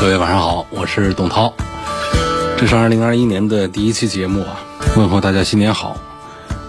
[0.00, 1.52] 各位晚上好，我是董涛，
[2.56, 4.60] 这是二零二一年的第一期节目啊，
[4.96, 5.96] 问候大家新年好。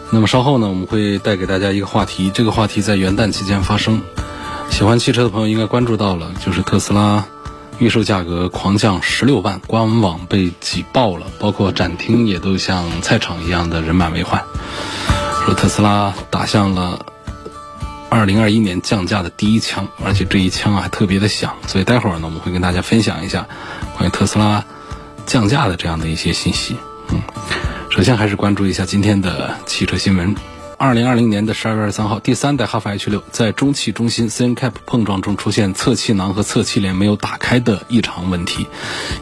[0.10, 4.02] 那么稍后呢，我们会带给大家一个话题，这个话题在元旦期间发生，
[4.72, 7.24] 喜欢汽车的朋友应该关注到了，就是特斯拉
[7.78, 14.44] 预售价格狂降十六万，官网被挤爆了，包括展厅也都像菜场一样的人满为患，
[15.46, 17.06] 说特斯拉打向了。
[18.10, 23.48] 二零二一年降价的第一枪，而且这一枪啊还特别的响，所以待会儿呢我们会跟大家分享一下
[23.98, 24.66] 关于特斯拉
[25.26, 26.76] 降价的这样的一些信息。
[27.12, 27.22] 嗯，
[27.92, 30.36] 首先还是关注一下今天的汽车新闻。
[30.78, 38.66] 二零二零年的十二月二十三号，第三代哈弗 H 六在中气中心 CNCAP 碰撞中出现侧气囊和侧气帘没有打开的异常问题，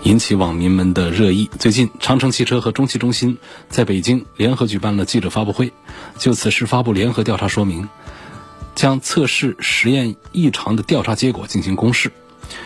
[0.04, 1.50] 引起网民们的热议。
[1.58, 5.74] 最近，长城汽车和中气中心在北京联合举办了记者发布会，
[6.20, 7.90] 就此事发布联合调查说明。
[8.78, 12.11] 将测试实验异常的调查结果进行公示。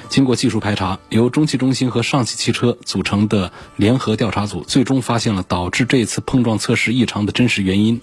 [0.10, 8.02] 经过技术排查，由中汽中心和上汽汽车组成的联合调查组，最终发现了导致这次碰撞测试异常的真实原因。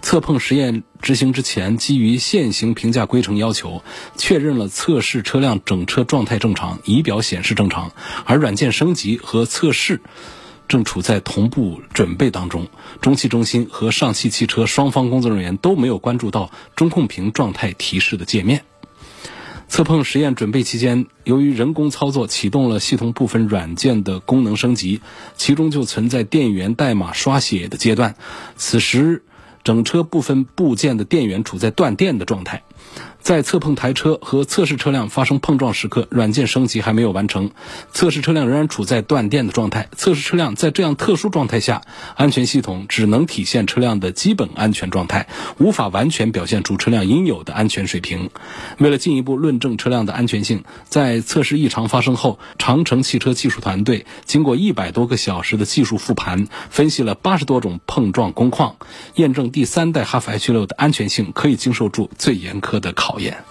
[0.00, 3.84] 测碰实验执行之前，基于现行评价规程要求，
[4.16, 7.92] 确认了测试车辆整车状态正常，仪表显示正常，
[8.24, 10.00] 而软件升级和测试。
[10.72, 12.66] 正处在同步准备当中，
[13.02, 18.64] 中汽中心和上汽汽车双方工作人员都没有关注到中控屏状态提示的界面。
[19.68, 25.02] 测碰实验准备期间，由于人工操作启动了系统部分软件的功能升级，
[25.36, 28.14] 其中就存在电源代码刷写的阶段。
[28.56, 29.24] 此时，
[29.64, 32.62] 整车部分部件的电源处在断电的状态。
[33.20, 37.52] 在测碰台车和测试车辆发生碰撞时刻，软件升级还没有完成，
[37.92, 39.88] 测试车辆仍然处在断电的状态。
[39.96, 41.82] 测试车辆在这样特殊状态下，
[42.16, 48.30] 安全系统只能体现车辆的基本安全状态，无法完全表现出车辆应有的安全水平。
[48.78, 58.74] 为了进一步论证车辆的安全性，在测试异常发生后，长城汽车技术团队经过一百多个小时的技术复盘，分析了八十多种碰撞工况，
[59.14, 63.18] 验证第三代哈弗 H 六的安全性可以经受住最严苛的考。
[63.18, 63.44] 验，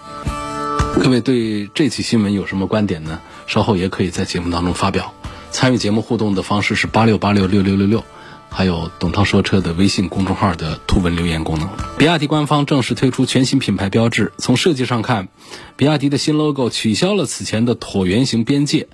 [1.02, 3.20] 各位对这期新闻有什么观点呢？
[3.46, 5.14] 稍后也可以在节目当中发表。
[5.50, 8.04] 参与节目互动的方式是八六八六六六六六，
[8.50, 11.68] 还有董涛说车的微信公众号的图文留言功能。
[11.98, 14.32] 比亚迪官方正式推出全新品牌标志。
[14.38, 15.28] 从设计上看，
[15.76, 18.88] 比亚迪的新 logo 取消了此前的椭圆形边界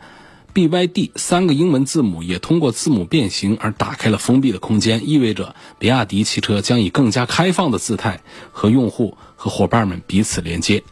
[0.54, 8.20] ，BYD 三个英文字母也通过字母变形而打开了封闭的空间，意味着比亚迪汽车将以更加开放的姿态
[8.52, 9.16] 和用户。
[9.40, 10.82] 和伙伴们彼此连接，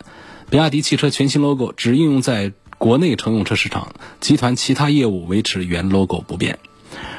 [0.49, 6.56] 比亚迪汽车全新 logo 只应用在国内乘用车市场，集团其他业务维持原 logo 不变。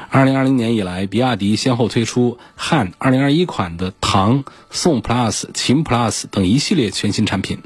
[0.09, 7.59] 二零二零年以来，比亚迪先后推出汉二零二一款的唐、宋 Plus、秦 Plus 等一系列全新产品。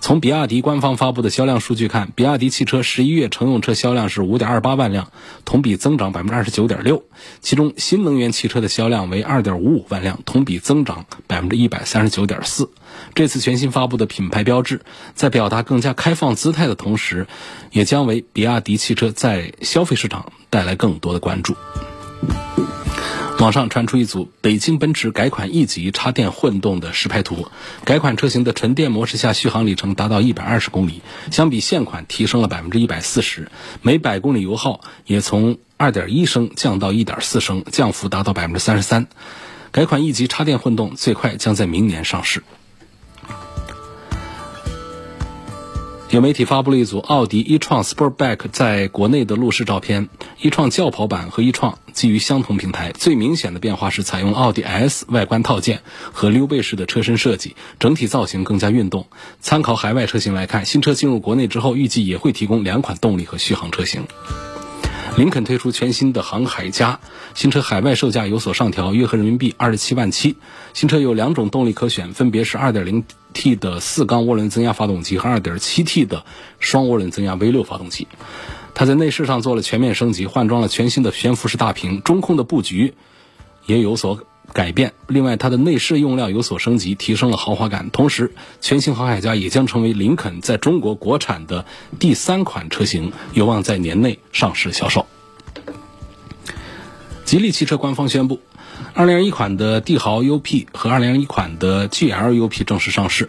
[0.00, 5.10] 从比亚迪官方发布的销量数据看，比亚迪汽车十一月乘用车销量是五点二八万辆，
[5.44, 7.02] 同比增长百分之二十九点六。
[7.40, 12.70] 其中，新能源汽车的销量为二点五五万辆，同比增长百分之一百三十九点四。
[13.14, 14.82] 这次全新发布的品牌标志，
[15.14, 17.26] 在表达更加开放姿态的同时，
[17.72, 21.56] 也将为比亚迪汽车在消费市场带来更多的关注。
[23.38, 27.46] 网上传出一组北京奔驰改款 E 级插电混动的实拍图，
[27.84, 33.48] 改款车型的纯电模式下续航里程达到一百二十公里，相比现款提升了百分之一百四十，
[33.80, 39.06] 每百公里油耗也从二点一升降到一点四升，降幅达到百分之三十三。
[39.70, 42.42] 改款 E 级插电混动最快将在明年上市。
[46.10, 50.08] 有媒体发布了一组奥迪一创 Sportback 在国内的路试照片。
[50.40, 55.82] e-tron 轿跑版和 e-tron 基于相同平台，最明显的变化是采用奥迪 S 外观套件
[56.12, 59.06] 和溜背式的车身设计，整体造型更加运动。
[59.40, 64.04] 参考海外车型来看，新车进入国内之后，预计也会提供两款动力和续航车型。
[65.16, 67.00] 林肯推出全新的航海家
[67.34, 70.36] 新车，海外售价有所上调，约合人民币二十七万七。
[70.74, 76.24] 新车有两种动力可选，分别是二点零 T 的四缸涡轮增压发动机和二点七 T 的
[76.60, 78.06] 双涡轮增压 V 六发动机。
[78.74, 82.94] 它在内饰上做了全面升级，换装了全新的悬浮式大屏，中控的布局
[83.66, 84.20] 也有所
[84.52, 84.92] 改变。
[85.06, 87.90] 另外，它的内饰用料有所升级，提升了豪华感。
[87.90, 91.64] 同时，全新航海家也将成为林肯在中国国产的
[91.98, 95.06] 第三款车型，有望在年内上市销售。
[97.24, 98.40] 吉利汽车官方宣布
[98.94, 103.28] 二零二一款的帝豪 UP 和二零二一款的 GL UP 正式上市。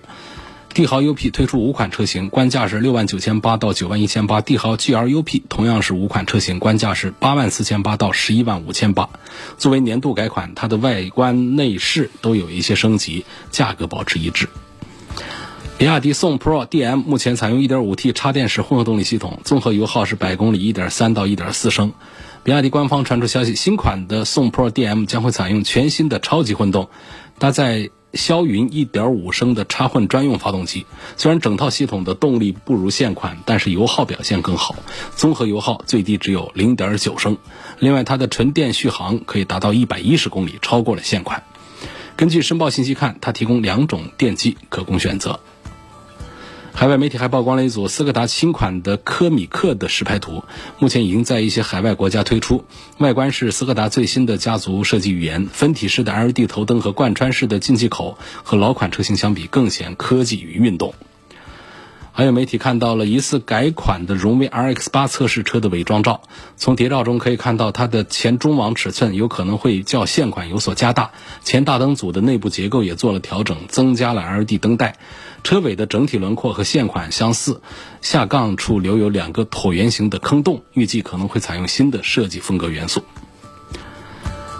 [0.71, 9.10] 帝豪 UP 推出五款车型，官价是六万九千八到九万一千八；帝豪 GL UP 同样是五款车型，官价是八万四千八到十一万五千八。
[9.57, 14.48] 作为年度改款，它的外观内饰都有一些升级，价格保持一致。
[15.77, 21.94] 比亚迪宋 Pro DM 目前采用 1.5T 插电式混合动力系统，综合油耗是百公里1.3到1.4升。
[22.44, 26.89] 比亚迪官方传出消息，新款的宋 Pro DM 将会采用全新的超级混动，
[27.38, 27.89] 搭载。
[28.14, 30.86] 霄云1.5升的插混专用发动机，
[31.16, 34.76] 虽然整套系统的动力不如现款，但是油耗表现更好，
[35.16, 37.38] 综合油耗最低只有0.9升。
[37.78, 41.44] 另外，它的纯电续航可以达到110公里，超过了现款。
[42.16, 45.40] 根据申报信息看，它提供两种电机可供选择。
[46.80, 50.46] 海外媒体还曝光了一组斯柯达新款的科米克的实拍图，
[50.78, 52.64] 目前已经在一些海外国家推出。
[53.00, 60.94] 外观是斯柯达最新的家族设计语言，分体式的 LED 头灯和贯穿式的进气口，和老款车型相比更显科技与运动。
[62.19, 66.24] 还有媒体看到了疑似改款的荣威 RX8 测试车的伪装照，
[66.57, 71.12] 从谍照中可以看到它的前中网尺寸有可能会较现款有所加大，
[71.45, 74.98] 前大灯组的内部结构也做了调整，增加了 LED 灯带，
[75.45, 77.62] 车尾的整体轮廓和现款相似，
[78.01, 83.01] 下杠处留有两个椭圆形的坑洞，预计可能会采用新的设计风格元素。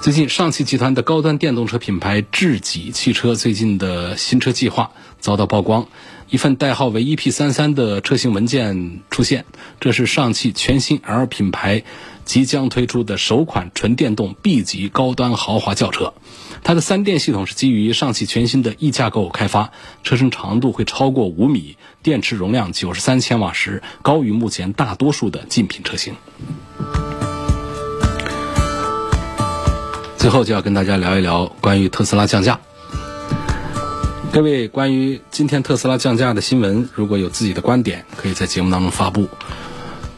[0.02, 5.88] 最近，上汽集团的高端电动车品牌智己汽车最近的新车计划遭到曝光。
[6.30, 9.46] 一份代号为 EP33 的车型文件出现，
[9.80, 11.84] 这是上汽全新 L 品牌
[12.24, 16.14] 即将推出的首款纯电动 B 级高端豪华轿车。
[16.62, 19.72] 它的三电系统是基于上汽全新的 E 架构开发，
[20.04, 26.14] 车身长度会超过五米，电池容量九十三千瓦时，高于目前大多数的竞品车型。
[30.18, 32.60] 最后就要跟大家聊一聊关于特斯拉降价。
[34.32, 39.28] 各位，关于今天特斯拉降价的新闻，如果有自己的观点，可以在节目当中发布。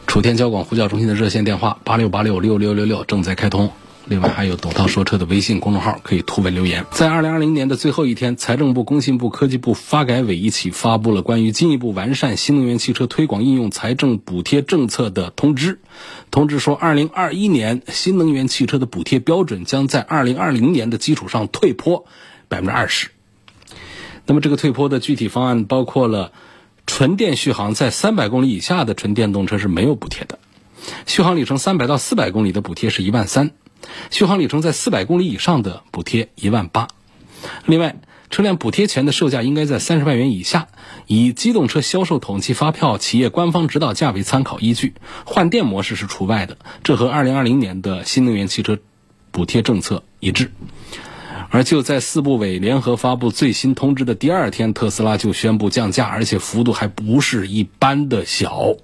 [0.06, 3.70] 楚天交广呼叫中心的热线电话八六八六六六六六正在开通。
[4.04, 6.84] 另外还有董涛说车的微信公众号，可以图文留言。
[6.90, 15.78] 在二零二零年的最后一天，财政部、工信部、科技部、发改委一起发布了关于进一步完善新能源汽车推广应用财政补贴政策的通知。
[16.30, 22.04] 通知说，二零二一年新能源汽车的补贴标准将在二零二零年的基础上退坡
[22.48, 23.08] 百分之二十。
[24.26, 26.32] 那么这个退坡的具体方案包括了，
[26.86, 30.38] 纯电续航在三百公里以下的纯电动车是没有补贴的，
[31.06, 33.50] 续航里程三百到四百公里的补贴是一万三，
[34.10, 36.88] 续航里程在四百公里以上的补贴一万八。
[37.66, 37.96] 另外，
[38.30, 40.68] 车辆补贴前的售价应该在三十万元以下，
[41.06, 46.56] 以机动车销售统计发票企业官方指导价为参考依据，换电模式是除外的。
[46.82, 48.78] 这和二零二零年的新能源汽车
[49.32, 50.52] 补贴政策一致。
[51.54, 58.74] 而就在四部委联合发布最新通知的第二天，特斯拉就宣布降价，而且幅度还不是一般的小。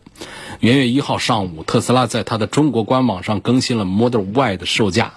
[0.60, 5.14] 元月一号上午，特斯拉在它的中国官网上更新了 Model Y 的售价，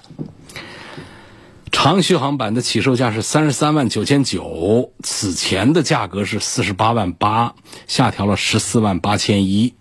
[1.74, 7.56] 长续航版的起售价是三十三万九千九，此前的价格是四十八万八，
[7.86, 9.74] 下调了十四万八千一。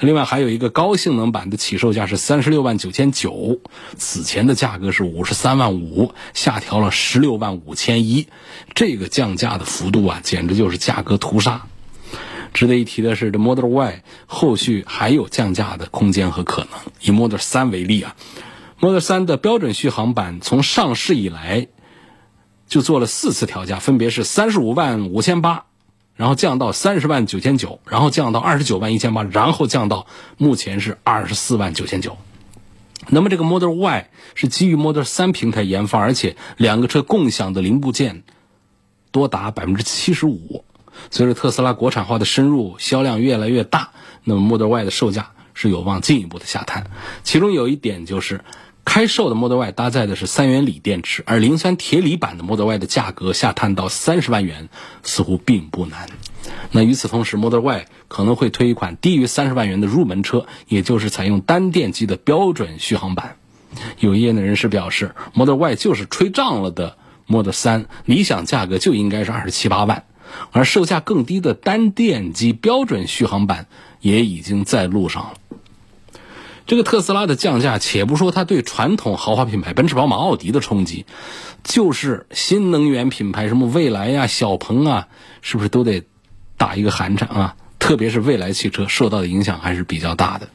[0.00, 3.60] 另外还有一个高性能版的起售价是三十六万九千九，
[3.96, 8.26] 此前的价格是五十三万五，下调了十六万五千一，
[8.74, 11.66] 这个降价的幅度啊，简直就是价格屠杀。
[12.52, 16.70] 值得一提的是，这 Model Y 后续还有降价的空间和可能。
[17.00, 18.16] 以 Model 3为例啊
[18.80, 21.68] ，Model 3的标准续航版从上市以来
[22.66, 25.66] 就做了四次调价，分别是三十五万五千八。
[26.20, 32.18] 然后降到三十万九千九，然后降到二十九万一千八，然后降到目前是二十四万九千九。
[33.08, 38.22] 那么这个 Model Y 是基于 Model 3平台研发，而且两个车共享的零部件
[39.10, 40.62] 多达百分之七十五。
[41.10, 43.92] 随着特斯拉国产化的深入，销量越来越大，
[44.24, 46.90] 那么 Model Y 的售价是有望进一步的下探。
[47.24, 48.44] 其中有一点就是。
[48.92, 54.68] 开售的 Model Y 搭载的是三元锂电池，而磷酸铁锂版的 Model Y 的价格下探到三十万元
[55.04, 56.08] 似乎并不难。
[56.72, 63.36] 那与此同时，Model Y 可能会推一款低于三十万元的入门车，也就是采用单电机的标准续航版。
[64.00, 66.96] 有业内人士表示，Model Y 就是吹胀了的
[67.28, 70.02] Model 3，理想价格就应该是二十七八万，
[70.50, 73.68] 而售价更低的单电机标准续航版
[74.00, 75.34] 也已经在路上了。
[76.70, 81.04] 这个特斯拉的降价，且不说它对传统豪华品牌奔驰、宝马、奥迪的冲击，
[81.64, 85.08] 就是新能源品牌什么蔚来呀、小鹏啊，
[85.42, 86.04] 是不是都得
[86.56, 87.56] 打一个寒颤啊？
[87.80, 90.48] 特别是蔚来汽车受到的影响还是比较大的。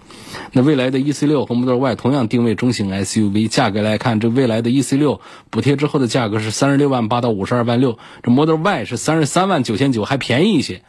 [0.53, 5.19] 那未来的 E C 六和 Model Y 同样定位中型 S U V，价格来看，这未来的 E C 六
[5.49, 10.81] 补贴之后的价格是三十六万八到五十二万六，这 Model Y 是三十三万九千九，还便宜一些，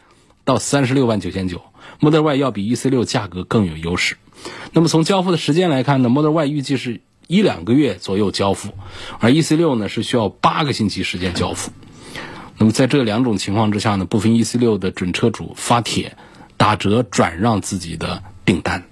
[0.45, 1.59] 到三十六万九千九。
[1.99, 4.17] Model Y 要比 E C 六价格更有优势。
[4.71, 8.73] 那么从交付的时间来看呢，Model Y 预计是一两个月左右交付，
[9.19, 11.71] 而 E C 六呢是需要八个星期时间交付。
[12.57, 16.17] 那么在这两种情况之下呢，部分 E C 六的准车主发帖
[16.57, 18.83] 打折转让自己的订单。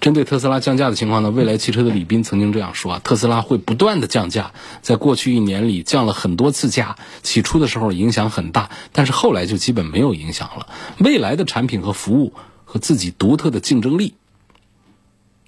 [0.00, 10.68] 针对特斯拉降价的情况呢，未来汽车的李斌曾经这样说啊：特斯拉会不断的降价，在过去一年里降了很多次价，起初的时候影响很大，但是后来就基本没有影响了。
[10.98, 12.32] 未来的产品和服务
[12.64, 14.14] 和自己独特的竞争力，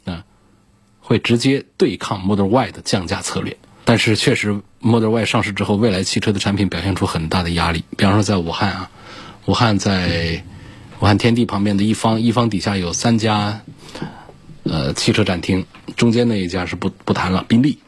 [0.04, 0.24] 啊，
[1.00, 3.56] 会直接对抗 Model Y 的降价策略。
[3.84, 7.84] 但是确实，Model Y 上市之后，未来汽车的产品表现出很大的压力。
[7.96, 8.90] 比方说在武汉啊，
[9.46, 10.44] 武汉在
[11.00, 13.62] 武汉天地旁边的一方，一方底下有三家。
[14.64, 15.66] 呃，汽车展厅
[15.96, 17.78] 中间那一家是不不谈了，宾利。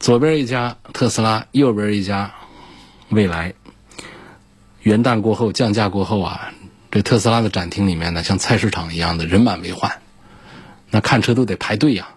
[0.00, 2.34] 左边一家特斯拉，右边一家
[3.10, 3.54] 蔚来。
[4.82, 6.52] 元旦过后降价过后啊，
[6.90, 10.02] 这特斯拉的展厅里面呢，像菜市场一样的人满为患，
[10.90, 12.08] 那看车都得排队呀。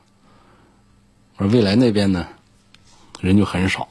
[1.38, 2.28] 而蔚来那边呢，
[3.22, 3.88] 人就很少，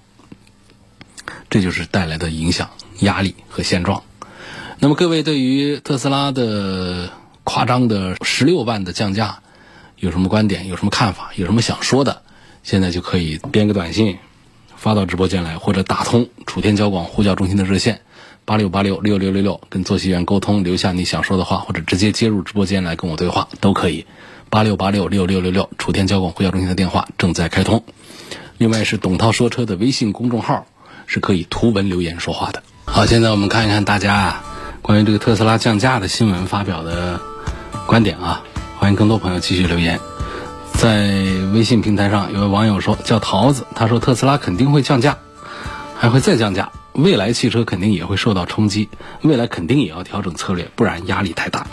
[1.49, 2.69] 这就是带来的影响、
[2.99, 4.03] 压力和现状。
[4.83, 7.09] 那么各位对于特斯拉的。
[7.45, 9.41] 夸张的十六万的降价，
[9.97, 10.69] 有什么观点？
[10.69, 11.33] 有什么看法？
[11.35, 12.23] 有什么想说的？
[12.63, 14.19] 现在就可以编个短信
[14.77, 18.03] 发到直播间来，或者打通楚天交广呼叫中心的热线
[18.45, 24.07] 八六八六六六六六，跟坐席员沟通，留下你想说的话，或者直接接入直播间来跟我对话都可以。
[24.49, 27.83] 八六八六六六六六，楚天交广呼叫中心的电话正在开通。
[28.57, 30.65] 另外是董涛说车的微信公众号
[31.09, 32.63] 是可以图文留言说话的。
[32.85, 34.45] 好，现在我们看一看大家啊，
[34.83, 37.21] 关于这个特斯拉降价的新闻发表的。
[37.87, 38.43] 观点啊，
[38.79, 40.01] 欢迎更多朋友继续留言。
[40.73, 41.09] 在
[41.53, 45.19] 微信平台上，有位网友说叫桃子，他说特斯拉肯定会降价，
[45.97, 48.89] 还会再降价，未来汽车肯定也会受到冲击，
[49.23, 51.67] 未来肯定也要调整策略，不然压力太大。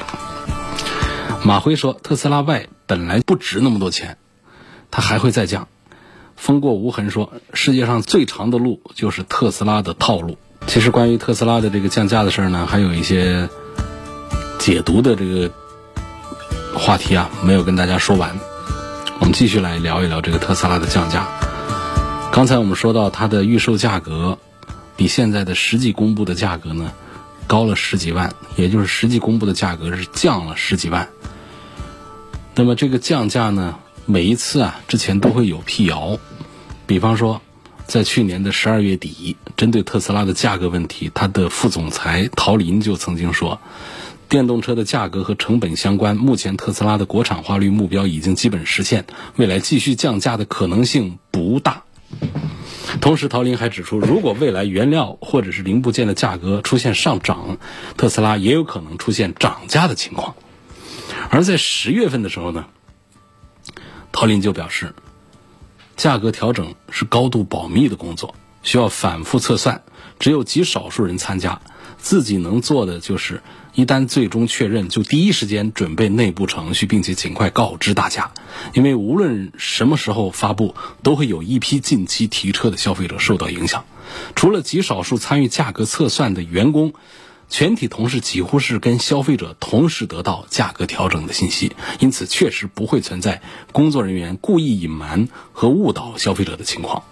[1.43, 4.17] 马辉说特斯拉 Y 本来不值那么多钱，
[4.91, 5.67] 它还会再降。
[6.35, 10.37] 风过无痕说世界上最长的路就是特斯拉的套路。
[10.69, 13.49] 其实关于特斯拉的这个降价的事儿呢，还有一些
[14.59, 15.51] 解读的这个。
[16.75, 18.39] 话题啊，没有跟大家说完，
[19.19, 21.27] 我们继续来聊一聊这个特斯拉的降价。
[22.31, 24.37] 刚才我们说到它的预售价格
[24.95, 26.93] 比现在的实际公布的价格呢
[27.47, 31.09] 高了十几万，也就是实际公布的价格是降了十几万。
[32.55, 36.17] 那么这个降价呢，每一次啊之前都会有辟谣，
[36.85, 37.41] 比方说
[37.89, 43.59] 在去年的十二月底，针对特斯拉的价格问题，他的副总裁陶林就曾经说。
[44.29, 51.81] 电动车的价格和成本相关，目前特斯拉的国产化率目标已经基本实现，未来继续降价的可能性不大。
[53.01, 57.57] 同时，陶林还指出，如果未来原料或者是零部件的价格出现上涨，
[57.97, 60.35] 特斯拉也有可能出现涨价的情况。
[61.31, 62.67] 而在十月份的时候呢，
[64.11, 64.93] 陶林就表示，
[65.99, 69.83] 价格调整是高度保密的工作，需要反复测算，
[70.17, 71.59] 只有极少数人参加，
[71.97, 73.43] 自己能做的就是。
[73.75, 78.31] 一旦最终确认，就第一时间准备内部程序，并且尽快告知大家。
[78.73, 83.83] 因为无论什么时候发布，都会有一批近期提车的消费者受到影响。
[84.35, 86.93] 除了极少数参与价格测算的员工，
[87.49, 93.41] 全体同事几乎是跟消费者同时得到价格调整的信息，因此确实不会存在
[93.71, 97.03] 工作人员故意隐瞒和误导消费者的情况。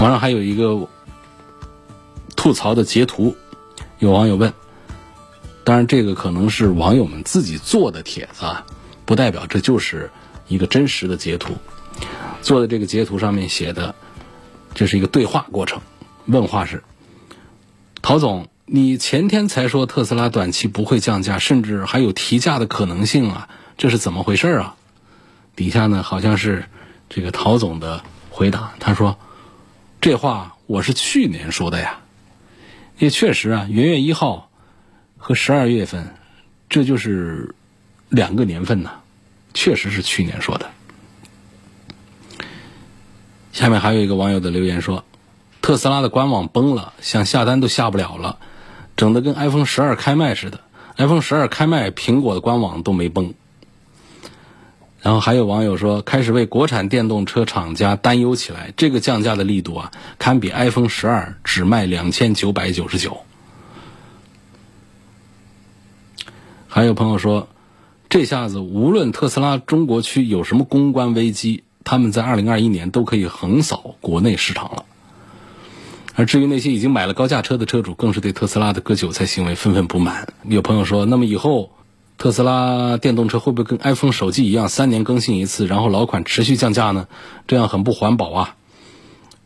[0.00, 0.88] 网上还有一个
[2.34, 3.36] 吐槽的截图，
[3.98, 4.52] 有网友问。
[5.64, 8.66] 当然，这个可能是网友们自己做的帖子啊，
[9.04, 10.10] 不代表这就是
[10.48, 11.54] 一个真实的截图。
[12.40, 13.94] 做的这个截图上面写的，
[14.74, 15.80] 这是一个对话过程。
[16.26, 16.82] 问话是：
[18.00, 24.76] 陶总，你前天才说特斯拉短期不会降价，甚至还有提价的可能性啊，这是怎么回事啊？
[25.54, 26.64] 底下呢，好像是
[27.10, 29.18] 这个陶总的回答，他说
[30.00, 31.98] ：“这话我是去年说的呀，
[32.96, 34.48] 也确实啊，元月一号。”
[35.18, 36.14] 和十二月份，
[36.70, 37.54] 这就是
[38.08, 38.90] 两个年份呢，
[39.52, 40.70] 确实是去年说的。
[43.52, 45.04] 下面还有一个网友的留言说
[45.60, 48.38] ：“特斯拉的官网崩了，想下单都下不了了，
[48.96, 50.60] 整的跟 iPhone 十二开卖似的。
[50.96, 53.34] iPhone 十二开卖，苹果的官网都没崩。
[55.00, 63.18] 然后还有网友说，开始为国产电动车厂家担忧起来，这个降价的力度啊，堪比 iPhone 十二只卖两千九百九十九。
[66.68, 67.48] 还有朋友说，
[68.08, 74.84] 这下子无论特斯拉中国区有什么公关危机，他们在二零二一年都可以横扫国内市场了。
[76.14, 80.32] 而至于那些已经买了高价车的车主，更是对特斯拉的割韭菜行为愤愤不满。
[80.44, 81.72] 有朋友说，那么以后。
[82.18, 87.08] 特斯拉电动车会不会跟 iPhone 手机一样，三年更新一次，然后老款持续降价呢？
[87.48, 88.56] 这样很不环保啊！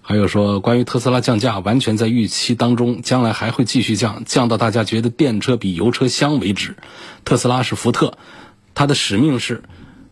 [0.02, 6.76] 还有说，关于特斯拉降价，完全在预期当中，将来还会继续降，降到大家觉得电车比油车香为止。
[7.24, 8.18] 特斯拉是福特，
[8.74, 9.62] 它的使命是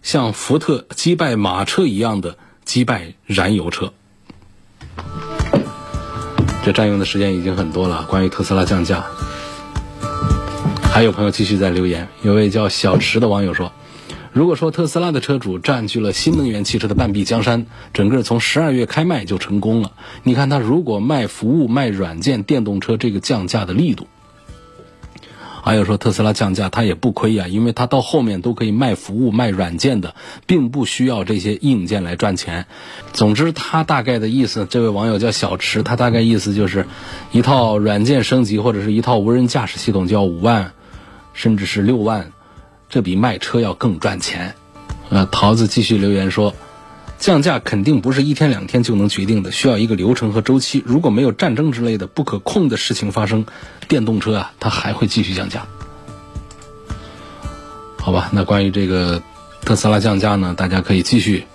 [0.01, 3.93] 像福特击败马车一样的击败燃油车。
[6.65, 9.05] 这占用的时间已经很多了，关于特斯拉降价。
[10.81, 13.71] 还有朋友继续在留言，有位叫小池的网友说
[14.33, 19.93] ：“如果说特斯拉的车主占据了新能源汽车的半壁江山，整个从十二月开卖就成功了。
[20.23, 24.07] 你看他如果卖服务、卖软件，电动车这个降价的力度。”
[25.65, 30.15] 还有说特斯拉降价他也不亏呀，因为他到后面都可以卖服务、卖软件的，
[30.47, 32.67] 并不需要这些硬件来赚钱。
[33.13, 36.87] 总之，他大概的意思，这位网友叫小池，他大概意思就是，
[37.33, 40.73] 一套软件升级或者是一套无人驾驶系统就要五万。
[41.37, 42.31] 甚至是六万，
[42.89, 44.55] 这比卖车要更赚钱。
[45.09, 46.55] 呃，桃子继续留言说，
[47.25, 50.85] 降价肯定不是一天两天就能决定的，需要一个流程和周期。
[50.85, 53.47] 如果没有战争之类的不可控的事情发生，
[53.89, 55.67] 电动车啊，它还会继续降价。
[57.97, 59.23] 好吧，那关于这个
[59.63, 61.47] 特斯拉降价呢，大家可以继续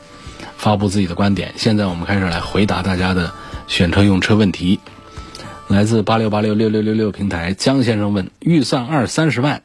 [0.58, 1.54] 发布自己的观点。
[1.56, 3.32] 现在我们开始来回答大家的
[3.68, 4.80] 选车用车问题。
[5.68, 9.62] 来自八六八六六六六六平台，江先生问：预算二三十万。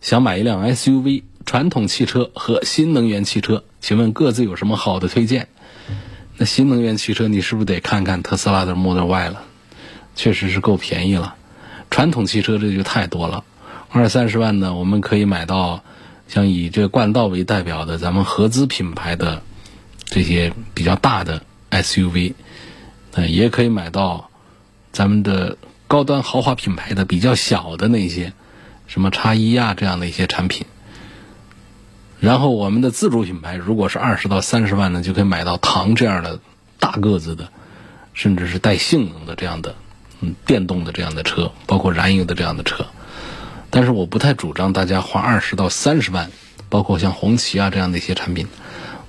[0.00, 5.48] 想买一辆 SUV，传统汽车和新能源汽车，请问各自有什么好的推荐？
[6.36, 9.42] 那新能源汽车你是不是得看看特斯拉的 Model Y 了？
[10.14, 11.34] 确实是够便宜了。
[11.90, 13.44] 传统汽车这就太多了，
[13.88, 15.82] 二三十万呢，我们可以买到
[16.28, 19.42] 像以这冠道为代表的咱们合资品牌的
[20.04, 22.34] 这些比较大的 SUV，
[23.12, 24.30] 呃，也可以买到
[24.92, 28.32] 咱们的高端豪华品牌的比较小的那些。
[28.86, 30.66] 什么叉一呀这样的一些产品，
[32.20, 36.38] 然后我们的自主品牌如果是二十到三十万呢，就可以买到唐这样的
[36.78, 37.48] 大个子的，
[38.12, 39.74] 甚至是带性能的这样的，
[40.20, 42.86] 嗯，电动的这样的车，包括燃油的这样的车。
[43.70, 46.30] 但是我不太主张大家花二十到三十万，
[46.68, 48.48] 包括像红旗啊这样的一些产品，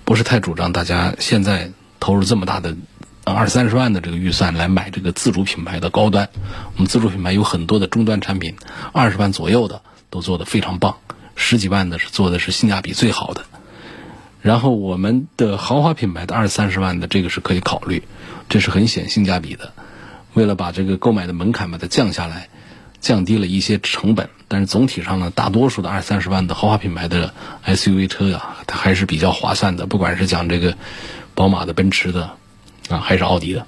[0.06, 2.76] 不是太主张大家现在投入这么大的。
[3.24, 6.30] 二三十万的这个预算来买这个自主品牌的高端，
[6.74, 8.56] 我们自主品牌有很多的终端产品，
[8.94, 10.98] 二十万左右的都做得非常棒，
[11.36, 13.46] 十几万的是做的是性价比最好的。
[14.42, 18.04] 然后我们的豪华品牌的二三十万的这个是可以考虑，
[18.50, 19.74] 这是很显性价比的。
[20.34, 22.50] 为了把这个购买的门槛把它降下来，
[23.00, 27.34] 降低了一些成本，但是总体上呢，大多数的二三十万的豪华品牌的
[27.66, 29.86] SUV 车呀，它还是比较划算的。
[29.86, 30.76] 不管是讲这个
[31.36, 32.32] 宝马的、奔驰的。
[32.90, 33.66] 啊，还是奥迪的。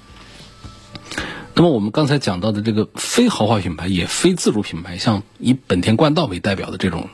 [1.54, 7.08] 那么我们刚才讲到的这个非豪华品牌，也非自主品牌，像以本田冠道为代表的这种，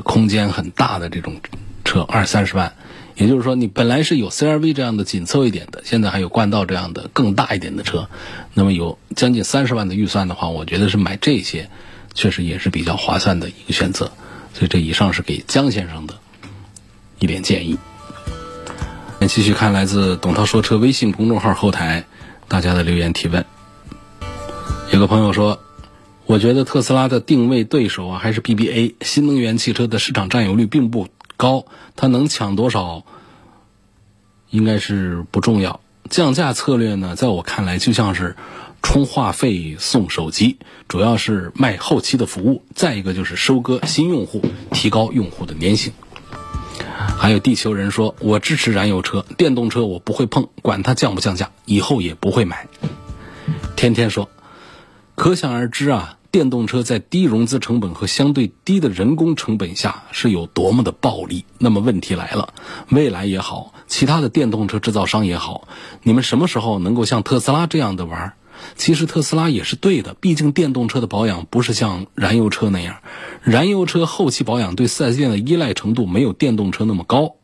[0.00, 1.40] 空间很大的这种
[1.84, 2.74] 车，二三十万。
[3.14, 8.08] 也就是说，你本来是有 CRV 这样的紧凑一点的，现在还有冠道这样的更大一点的车，
[8.54, 11.68] 那么有将近三十万的预算的话，我觉得是买这些，
[12.14, 14.10] 确实也是比较划算的一个选择。
[14.54, 16.14] 所以这以上是给江先生的
[17.18, 17.78] 一点建议。
[19.28, 22.04] 继续看来自董涛说车微信公众号后台
[22.48, 23.44] 大家的留言提问。
[24.90, 25.60] 有个朋友说
[26.32, 33.04] ：“我觉得特斯拉的定位对手啊还是 BBA，新能源汽车的市场占有率并不高，它能抢多少
[34.48, 35.80] 应该是不重要。
[36.08, 38.34] 降价策略呢，在我看来就像是
[38.82, 40.56] 充话费送手机，
[40.88, 44.40] 主要是卖后期的服务，再一个就是收割新用户，
[44.70, 45.92] 提高用户的粘性。”
[47.18, 52.68] 还有地球人说：“我支持燃油车，电动车我不会碰，管它降不降价，以后也不会买。”
[53.76, 54.30] 天天说
[55.14, 62.54] ：“可想而知啊，电动车在低融资成本和相对低的人工成本下是有多么的暴利。”那么问题来了，
[62.88, 65.68] 未来也好，其他的电动车制造商也好，
[66.02, 68.32] 你们什么时候能够像特斯拉这样的玩？
[68.76, 72.96] 其实特斯拉也是对的，毕竟电动车的保养不是像燃油车那样，
[73.42, 77.34] 燃油车后期保养对四 S 店的依赖程度没有电动车那么高，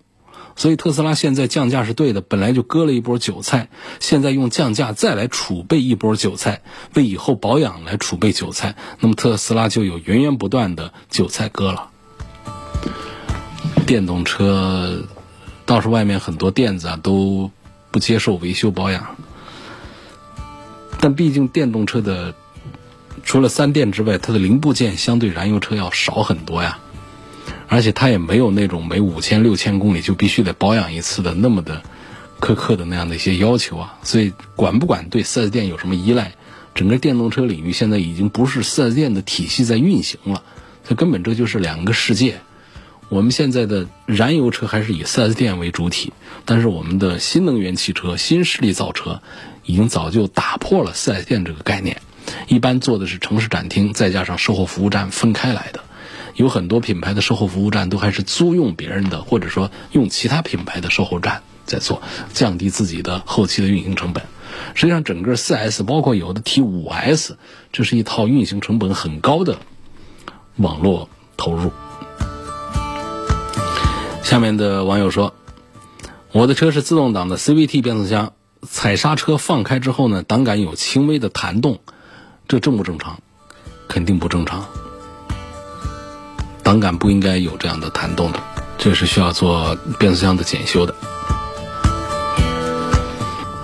[0.58, 3.68] 所以特斯拉现在降价是对的，本来就割了一波韭菜，
[4.00, 6.62] 现在用降价再来储备一波韭菜，
[6.94, 11.90] 为以后保养来储备韭菜，那么特斯拉就有源源不断的韭菜割了。
[13.86, 15.04] 电动车
[15.64, 17.52] 倒是外面很多店子啊都
[17.92, 19.16] 不接受维修保养，
[21.00, 22.34] 但毕竟电动车的
[23.22, 26.80] 除了三电之外，它的零部件相对燃油车要少很多呀。
[27.68, 31.82] 而且它也没有那种每五千六千公里就必须得保养一次的那么的
[32.40, 36.32] 苛刻的那样的一些要求啊，所以管不管对四 S 店有什么依赖，
[36.74, 40.42] 整个电动车领域现在已经不是四 S 店的体系在运行了，
[40.84, 42.40] 它根本这就是两个世界。
[43.10, 46.12] 我们现在的燃油车还是以四 S 店为主体，
[46.44, 49.22] 但是我们的新能源汽车、新势力造车
[49.64, 52.02] 已经早就打破了四 S 店这个概念，
[52.48, 55.84] 一般做的是城市展厅，再加上售后服务站分开来的。
[56.38, 62.00] 有很多品牌的售后服务站都还是租用别人的，或者说用其他品牌的售后站在做，
[62.32, 64.22] 降低自己的后期的运行成本。
[64.74, 67.32] 实际上，整个 4S 包括有的 T5S，
[67.72, 69.58] 这是一套运行成本很高的
[70.54, 71.72] 网络投入。
[74.22, 75.34] 下面的网友说
[76.30, 81.80] ：“我的车是自动挡的 CVT 变速箱，踩刹车放开之后呢，档杆有轻微的弹动，
[82.46, 83.20] 这正不正常？
[83.88, 84.64] 肯定不正常。”
[86.68, 88.38] 档杆不应该有这样的弹动的，
[88.76, 90.94] 这是需要做变速箱的检修的。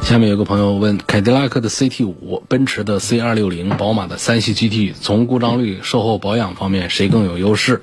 [0.01, 7.83] 下面有个朋友问：凯迪拉克的 CT 五、奔驰的 C 二六零、宝马的三系 GT，从故障率、售后保养方面谁更有优势？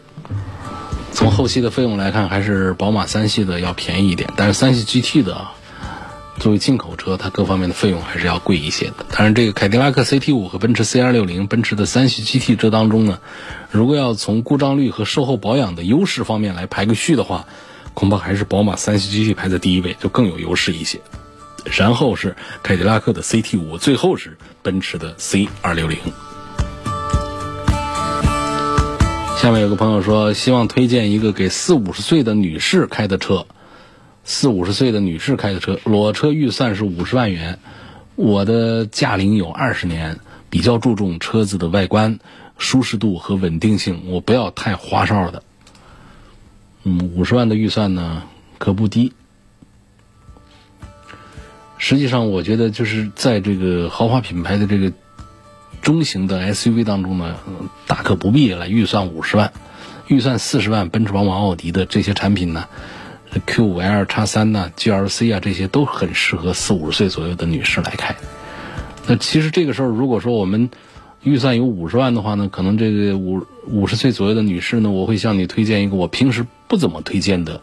[1.14, 5.50] 从后期的费用来看，还是宝马三系的要便宜一点，但是三系 GT 的。
[6.40, 9.06] 作为进口车，它各方面的费用还是要贵一些的。
[9.12, 13.20] 当然，这个凯迪拉克 CT 五和奔驰 C 二六零、奔驰的三系 GT 这当中呢，
[13.72, 17.48] 如果要从故障率和售后保养的优势方面来排个序的话，
[17.94, 21.00] 恐怕还是宝马三系 GT 排在第一位，就更有优势一些。
[21.78, 25.98] 然后是凯迪拉克的 CT 五，最后是奔驰的 C 二六零。
[29.38, 33.46] 下面有个朋友说，希望推荐一个给四五十岁的女士开的车。
[34.26, 37.60] 四五十岁的女士开的车，裸车预算是五十万元。
[38.16, 42.20] 我的驾龄有二十年，比较注重车子的外观、
[42.62, 45.42] 舒适度和稳定性，我不要太花哨的。
[46.84, 48.22] 嗯，五十万的预算呢，
[48.60, 49.14] 可不低。
[51.80, 54.94] 实际上，我觉得就是在这个豪华品牌的这个
[55.82, 57.36] 中型的 SUV 当中呢，
[57.88, 59.52] 大可不必来预算五十万。
[60.08, 62.68] 预算四十万，奔驰、宝马、奥迪的这些产品呢。
[63.48, 68.16] Q 五 L 叉三呐，GLC 啊，这些都很适合四五十岁左右的女士来开。
[69.08, 70.70] 那其实这个时候，如果说我们
[71.24, 77.62] 预算有五十万的话呢，可能这个五五十岁左右的女士呢，我会向你推荐一个我平时不怎么推荐的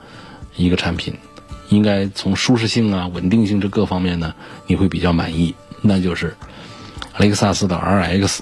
[0.56, 1.14] 一个产品，
[1.68, 4.34] 应该从舒适性啊、稳定性这各方面呢，
[4.66, 5.54] 你会比较满意。
[5.82, 6.36] 那就是
[7.18, 8.38] 雷克萨斯的 RX，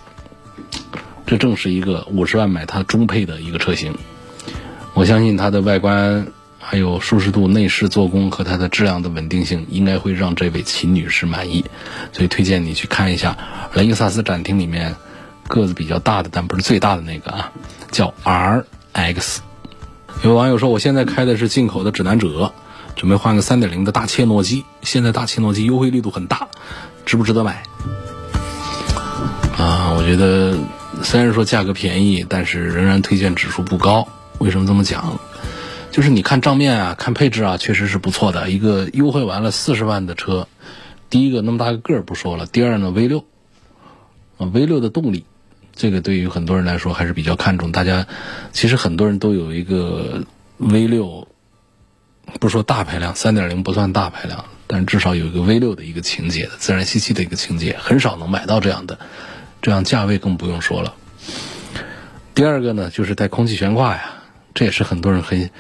[1.27, 3.95] 这正是一个五十万买它中配的一个车型。
[4.95, 6.27] 我相信它的外观。
[6.59, 11.65] 还有舒适度、内饰做工和它的质量的稳定性，应该会让这位秦女士满意，
[12.13, 13.39] 所以推荐你去看一下
[13.73, 14.97] 雷克萨斯展厅里面
[15.49, 17.53] 个子比较大的，但不是最大的那个啊，
[17.91, 19.39] 叫 RX。
[20.23, 22.53] 有网友说，我现在开的是进口的指南者，
[22.95, 26.49] 准备换个3.0的大切诺基，现在大切诺基优惠力度很大，
[27.05, 27.63] 值不值得买？
[29.59, 30.59] 啊，我觉得
[31.03, 34.09] 虽然说价格便宜，但是仍然推荐指数不高。
[34.39, 35.19] 为什么这么讲？
[35.93, 38.51] 就是你看账面啊，看配置啊，确实是不错的。
[38.51, 40.47] 一个优惠完了四十万的车，
[41.09, 43.25] 第一个那么大个个儿不说了，第二呢 V 六
[44.37, 45.25] 啊 V 六的动力，
[45.77, 47.71] 这个对于很多人来说还是比较看重。
[47.71, 48.07] 大家
[48.53, 50.25] 其实很多人都有一个
[50.57, 51.29] V 六，
[52.41, 58.99] 不说大排量，三点零不算大排量，但至少有一个 V 六的一个情节自然吸气的一个情节，很少能买到这样的，
[59.61, 60.95] 这样价位更不用说了。
[62.35, 64.13] 第二个呢，就是带空气悬挂呀。
[64.55, 65.51] 这也是很多人很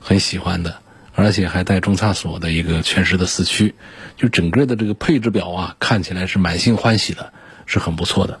[0.00, 0.78] 很喜欢的，
[1.14, 3.74] 而且还带中差锁的一个全时的四驱，
[4.16, 7.34] 就整个的这个配置表啊，看起来是满心欢喜的，
[7.66, 8.40] 是很不错的。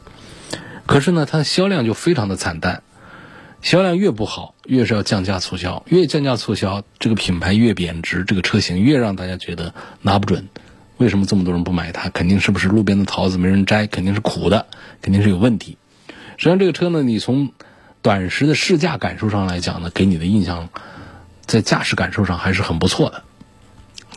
[0.86, 2.82] 可是呢，它的销量就非常的惨淡，
[3.60, 10.48] 销量越不好，越是要降价促销，越降价促销，这个品牌越贬值，这个车型越让大家觉得拿不准。
[10.96, 12.08] 为什么这么多人不买它？
[12.08, 13.86] 肯定是不是路边的桃子没人摘？
[13.86, 14.66] 肯定是苦的，
[15.02, 15.76] 肯定是有问题。
[16.38, 17.52] 实际上，这个车呢，你从
[18.00, 20.68] 短时的试驾感受上来讲呢，给你的印象，
[21.44, 23.24] 在驾驶感受上还是很不错的，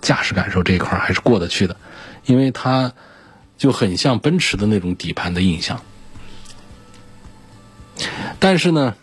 [0.01, 1.75] 驾驶感受这一块还是过得去的，
[2.25, 2.93] 因为它
[3.57, 5.81] 就很像奔驰的那种底盘的印象。
[8.39, 8.95] 但是呢，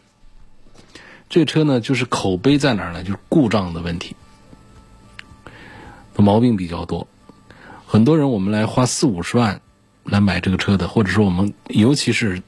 [1.29, 3.03] 这车呢就是口碑在哪儿呢？
[3.03, 4.17] 就是故障的问题。
[6.17, 7.07] 毛病比较多。
[7.87, 9.61] 很多人我们来花四五十万
[10.03, 12.43] 来买这个车的，或者说我们尤其是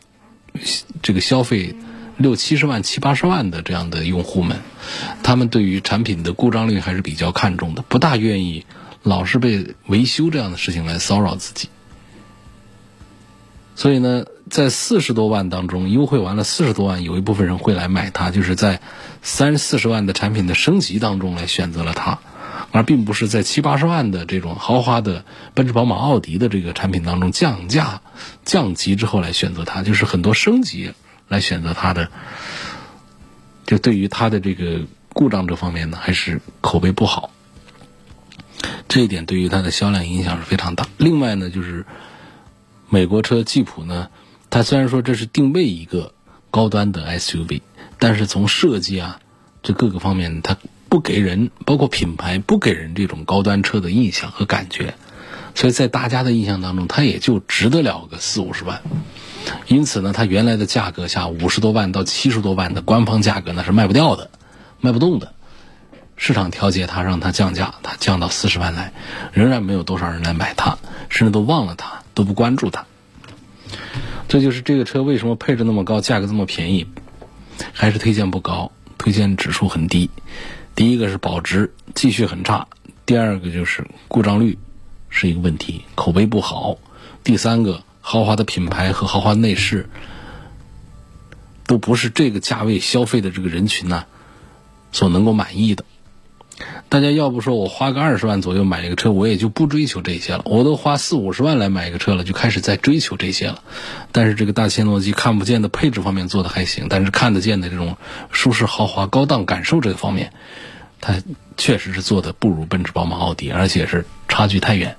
[1.03, 1.77] 这个消费
[2.17, 4.59] 六七十万、七八十万的这样的用户们，
[5.23, 8.65] 他们对于产品的故障率还是比较看重的，不大愿意
[9.03, 11.69] 老是被维修这样的事情来骚扰自己。
[13.79, 18.81] 所以呢，在四十多万当中优惠完了四十多万，有一部分人会来买它，就是在
[19.23, 22.19] 三四十万的产品的升级当中来选择了它，
[22.73, 28.03] 而并不是在七八十万的这种豪华的奔驰、宝马、奥迪的这个产品当中降价、
[28.45, 30.93] 降级之后来选择它，就是很多升级
[31.29, 32.11] 来选择它的，
[33.65, 34.81] 就对于它的这个
[35.13, 37.31] 故障这方面呢，还是口碑不好，
[38.89, 40.89] 这一点对于它的销量影响是非常大。
[40.97, 41.87] 另外呢，就是。
[42.91, 44.09] 美国车吉普呢，
[44.49, 46.15] 它虽然说这是定位一个
[46.51, 47.61] 高端的 SUV，
[47.99, 49.21] 但是从设计啊，
[49.63, 50.57] 这各个方面，它
[50.89, 54.95] 不给人，包括品牌不给人这种高端车的印象和感觉，
[55.55, 58.81] 所以在大家的印象当中，它也就值得了个四五十万。
[59.67, 64.31] 因此呢，它原来的价格下五十多万到七十多万的官方价格那是卖不掉的，
[64.81, 65.35] 卖不动的。
[66.17, 68.95] 市场调节它，让它降价，它降到四十万来，
[69.33, 70.79] 仍然没有多少人来买它，
[71.11, 71.98] 甚至都忘了它。
[72.19, 72.85] 都不关注它，
[74.27, 76.85] 这就是这个车为什么配置那么高，价格这么便宜，
[77.73, 80.11] 还是推荐不高，推荐指数很低。
[80.75, 82.67] 第一个是保值继续很差，
[83.07, 84.59] 第二个就是故障率
[85.09, 86.79] 是一个问题，口碑不好。
[87.23, 89.89] 第三个，豪华的品牌和豪华内饰
[91.69, 94.07] 都不是这个价位消费的这个人群呢
[94.91, 95.85] 所能够满意的。
[96.89, 100.43] 大家要不说我花个二十万左右买一个车，我也就不追求这些了。
[100.45, 103.63] 我都花四五十万来买一个车了，就开始在追求这些了。
[104.11, 107.97] 但是这个大切诺基看不见的配置方面做的还行，但是看得见的这种
[108.33, 110.33] 舒适、豪华、高档感受这个方面，
[111.01, 111.23] 它
[111.57, 114.97] 确实是做的不如奔驰、宝马、奥迪，而且是差距太远。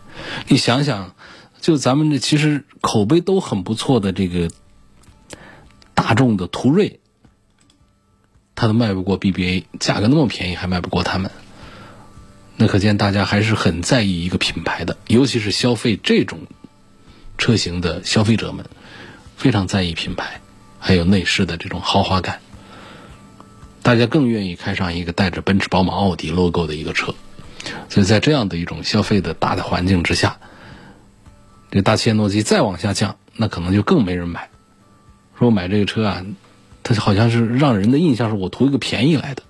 [0.47, 1.13] 你想想，
[1.59, 4.49] 就咱们这其实口碑都很不错的这个
[5.93, 6.99] 大众的途锐，
[8.55, 11.31] 它都卖不过 BBA，价格那么便宜还卖不过他们。
[12.61, 16.39] 那可见大家还是很在意一个品牌的，尤其是消费这种
[17.37, 18.65] 车型的消费者们，
[19.37, 20.41] 非常在意品牌，
[20.77, 22.41] 还有内饰的这种豪华感。
[23.81, 27.15] 大家更愿意开上一个带着奔驰、宝马、奥迪 logo 的一个车。
[27.87, 30.37] 所以在这样的一种消费的大的环境之下，
[31.71, 34.49] 这大切诺基再往下降，那可能就更没人买。
[35.37, 36.25] 说买这个车啊，
[36.83, 39.43] 它好像是让人的印象是我图一个便宜来的。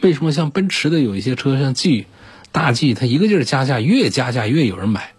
[0.00, 2.06] 为什么像奔驰的有一些车，像 G？
[2.54, 5.10] 大 G 它一个劲儿加价，越加价越有人买，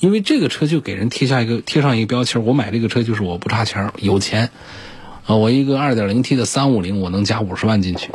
[0.00, 4.50] 因为这个车就给人贴下一个贴上一个标签我买这个车就是我不差钱有钱
[5.24, 5.36] 啊！
[5.36, 8.10] 我一个 2.0T 的350，我能加五十万进去，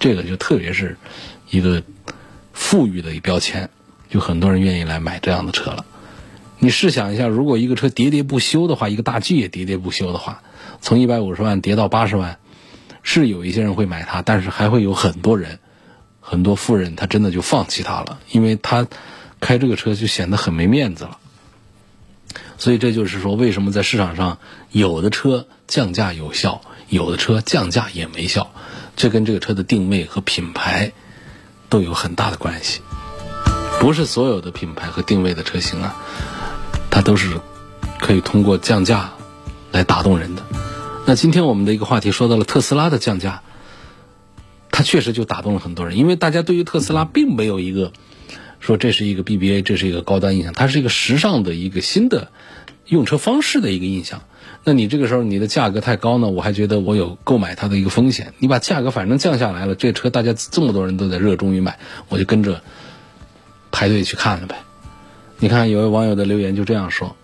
[0.00, 0.96] 这个就特别是
[1.50, 1.84] 一个
[2.52, 3.70] 富裕的一标签，
[4.10, 5.86] 就很多人愿意来买这样的车了。
[6.58, 10.42] 你试想一下，如果一个车喋喋不休的话，一个大 G 也喋喋不休的话，
[10.80, 12.38] 从一百五十万跌到八十万，
[13.04, 15.60] 是有一些人会买它，但是还会有很多人。
[16.26, 18.86] 很多富人他真的就放弃它了，因为他
[19.40, 21.18] 开这个车就显得很没面子了。
[22.56, 24.38] 所以这就是说，为什么在市场上
[24.70, 28.50] 有的车降价有效，有的车降价也没效，
[28.96, 30.92] 这跟这个车的定位和品牌
[31.68, 32.80] 都有很大的关系。
[33.78, 35.94] 不是所有的品牌和定位的车型啊，
[36.90, 37.38] 它都是
[38.00, 39.12] 可以通过降价
[39.72, 40.42] 来打动人的。
[41.06, 43.42] 那今天我们的一个话题说到了特斯拉的降价。
[44.76, 47.92] 它确实就打动了很多人，因为大家对于特斯拉并没有一个
[48.58, 52.32] 说这是一个 BBA，这是一个高端印象，它是一个时尚的一个新的
[52.84, 54.22] 用车方式的一个印象。
[54.64, 58.34] 那你这个时候你的价格太高呢，我还觉得我有购买它的一个风险。
[58.40, 62.60] 你把价格反正降下来了，这车大家这么多人都在热衷于买，我就跟着
[63.70, 64.56] 排队去看了呗。
[65.38, 67.14] 你看有位网友的留言就这样说，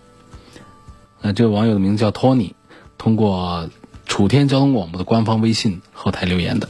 [1.20, 2.54] 那这位网友的名字叫托尼，
[2.96, 3.68] 通过
[4.06, 6.68] 楚天交通广播的官方微信后台留言的。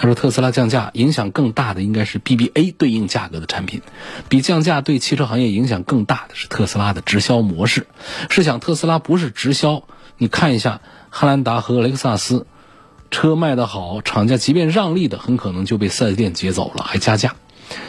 [0.00, 3.82] 他说：“特斯拉降价影响更大的应该是 BBA 对应价格的产品，
[4.28, 7.88] 比降价对汽车行业影响更大的是特斯拉的直销模式。
[8.30, 9.82] 试想，特斯拉不是直销，
[10.16, 10.80] 你看一下
[11.10, 12.46] 汉兰达和雷克萨斯，
[13.10, 17.34] 车卖得好，厂家即便让利的，很可能就被四 S 店劫走了，还加价。”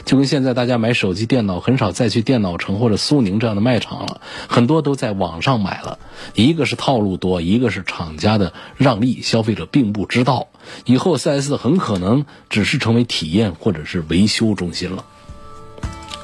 [0.04, 4.20] 就跟现在大家买手机、电脑很少再去电脑城或者苏宁这样的卖场了，
[4.50, 6.00] 很多都在网上买了。
[6.34, 10.50] 一个是套路多，一个是厂家的让利，消费者并不知道。
[10.86, 15.06] 以后 4S 很可能只是成为体验或者是维修中心了。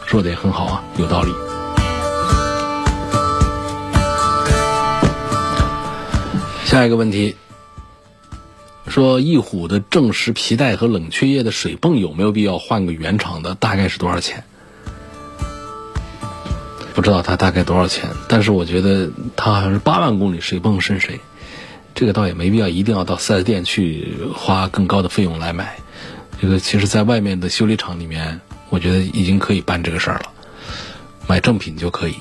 [0.06, 1.32] 说的也很好啊，有道理。
[6.66, 7.36] 下一个问题。
[8.88, 13.56] 说翼虎的正时皮带和冷却液的水泵有没有必要换个原厂的？
[13.56, 14.44] 大概是多少钱？
[16.94, 21.20] 不知道它大概多少钱，但是我觉得它好像是八万公里谁碰深谁，
[21.96, 25.78] 这个倒也没必要一定要到 4S 店去花更高的费用来买。
[26.42, 30.26] 这个其实在外面的修理厂里面，我觉得已经可以办这个事儿了，
[31.26, 32.16] 买正品就可以。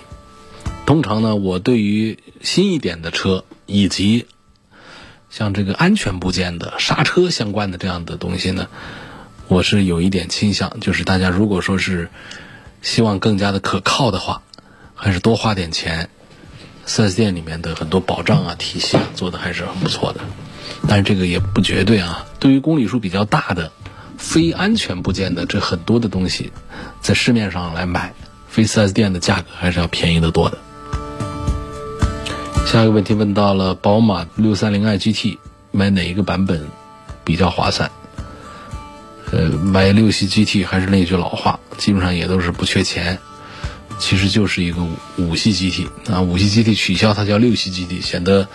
[0.86, 4.26] 通常呢，我对于新一点的车以及
[5.28, 8.68] 像这个安全部件的刹车相关的这样的东西呢，
[9.48, 12.08] 我是有一点倾向，就是大家如果说是
[12.80, 14.42] 希望更加的可靠的话，
[14.94, 16.08] 还是多花点钱。
[16.86, 20.20] 4S 店里面的很多保障啊体系啊做的还是很不错的，
[20.88, 22.26] 但是这个也不绝对啊。
[22.38, 23.72] 对于公里数比较大的
[24.18, 26.52] 非安全部件的这很多的东西，
[27.00, 28.12] 在市面上来买，
[28.48, 30.58] 非 4S 店的价格还是要便宜得多的。
[32.66, 35.38] 下一个问题问到了宝马 630i GT
[35.70, 36.66] 买哪一个版本
[37.24, 37.90] 比较划算？
[39.32, 43.18] 呃，买六系 GT 还是那句老话，基本上也都是不缺钱。
[44.04, 44.86] 其实就是一个
[45.16, 48.46] 五系机体啊，五系机体取消它叫六系机体显得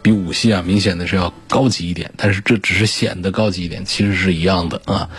[0.00, 2.12] 比五系啊明显的是要高级一点。
[2.16, 5.10] 但是这只是显得高级一点，其实是一样的啊，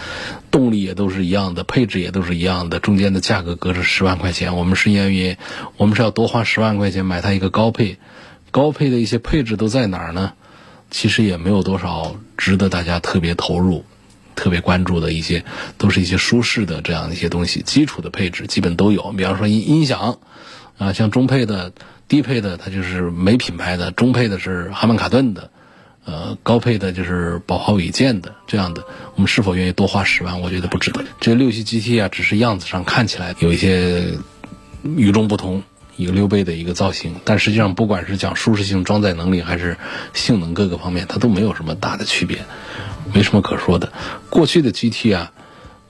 [0.51, 4.55] 动力也都是一样的，配置也都是一样的，中间的价格隔着十万块钱。
[4.55, 5.37] 我们是因为
[5.75, 7.97] 我们是要多花十万块钱买它一个高配，
[8.51, 10.31] 高配的一些配置都在哪儿呢？
[10.91, 13.83] 其实也没有多少值得大家特别投入。
[14.35, 15.43] 特别关注的一些，
[15.77, 19.11] 都是一些舒适的这样的一些东西，基础的配置基本都有。
[19.13, 20.19] 比方说音音响，
[20.77, 21.71] 啊，像中配的、
[22.07, 25.49] 低配的，它就是没品牌的；中配的是哈曼卡顿的，
[26.05, 28.83] 呃，高配的就是宝华韦健的这样的。
[29.15, 30.41] 我们是否愿意多花十万？
[30.41, 31.03] 我觉得不值得。
[31.19, 34.17] 这六系 GT 啊，只是样子上看起来有一些
[34.83, 35.63] 与众不同，
[35.97, 39.77] 一个溜背的一个造型，但实际上不管是讲舒适性、装载能力还是
[40.13, 42.45] 性能各个方面，它都没有什么大的区别。
[43.13, 43.91] 没什么可说的，
[44.29, 45.31] 过去的 GT 啊，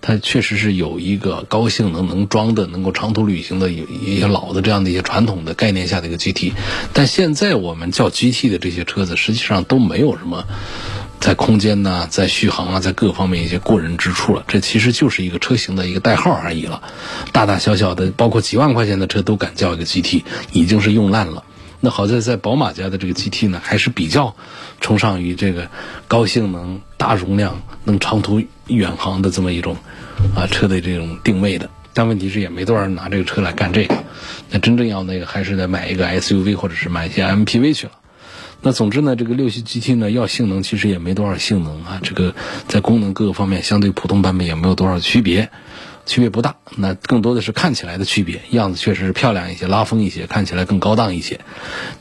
[0.01, 6.51] 它确实是有一个高性能能装的、能够长途旅行的有一些老的这样的一些传统的概念下的一个 GT，
[6.91, 10.45] 但现在我们叫 GT 的这些车子，实际上都没有什么
[11.23, 14.43] 在空间呐、在续航啊、在各方面一些过人之处了。
[14.45, 16.83] 这其实就是一个车型的一个代号而已了。
[17.31, 21.45] 大大小小的，包括几万块钱的车都敢叫一个 GT，已经是用烂了。
[21.79, 24.35] 那好在在宝马家的这个 GT 呢，还是比较
[24.81, 25.69] 崇尚于这个
[26.09, 29.77] 高性能、大容量、能长途远航的这么一种
[30.35, 31.69] 啊车的这种定位的。
[31.93, 33.95] 但问题是也没多少人拿这个车来干这个。
[34.49, 37.93] 那真正要那个，还是得买一个 SUV 或者是买一些 MPV 去了。
[38.63, 42.33] 那总之呢，这个六系 GT 呢，要性能其实也没多少性能啊，这个
[42.67, 45.51] 在功能各个方面相对普通版本也没有多少区别。
[46.05, 51.39] 区别不大，那更多的是看起来的区别，样子确实是漂亮一些，拉风一些，看起来更高档一些。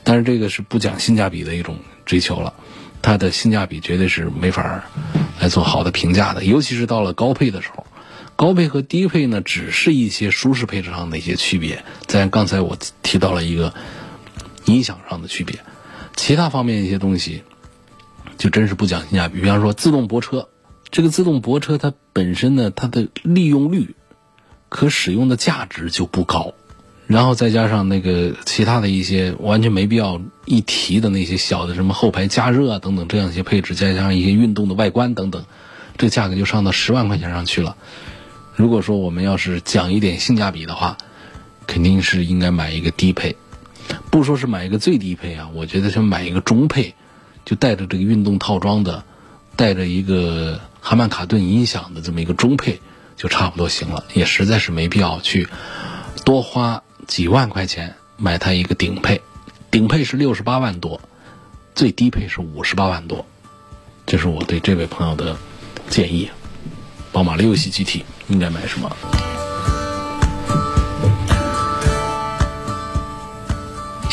[0.03, 2.53] 但是这个是不讲性价比的一种追求了，
[3.01, 4.83] 它的性价比绝对是没法
[5.39, 6.43] 来做好的评价的。
[6.43, 7.85] 尤其是到了高配的时候，
[8.35, 11.85] 高配和低配呢，只是一些舒适配置上的一些区别。
[12.05, 13.73] 在刚才我提到了一个
[14.65, 15.59] 音响上的区别，
[16.15, 17.43] 其他方面一些东西
[18.37, 19.41] 就真是不讲性价比。
[19.41, 20.47] 比方说自动泊车。
[20.91, 23.95] 这个自动泊车它本身呢，它的利用率、
[24.69, 26.53] 可使用的价值就不高，
[27.07, 35.43] 然后再加上那个其他的一些完全没必要一提的那些小的什么后排加热啊等等这样一些配置，再加上一些运动的外观等等，
[35.97, 37.75] 这价格就上到十万块钱上去了。
[38.55, 40.95] 如果说我们要是讲一点性价比的话，
[41.65, 43.35] 肯定是应该买一个低配，
[44.11, 46.95] 不说是买一个最低配啊，我觉得想买一个中配，
[47.45, 49.03] 就带着这个运动套装的，
[49.55, 50.59] 带着一个。
[50.85, 52.81] 哈曼卡顿音响的这么一个中配
[53.15, 55.47] 就差不多行了，也实在是没必要去
[56.25, 59.21] 多花几万块钱买它一个顶配。
[59.71, 60.99] 顶配是六十八万多，
[61.73, 63.25] 最低配是五十八万多，
[64.05, 65.37] 这是我对这位朋友的
[65.89, 66.29] 建议。
[67.13, 69.32] 宝马六系 GT 应该买什么？